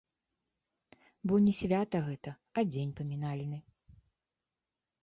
Бо 1.31 1.39
не 1.45 1.53
свята 1.59 1.97
гэта, 2.09 2.35
а 2.57 2.65
дзень 2.71 2.95
памінальны. 3.03 3.59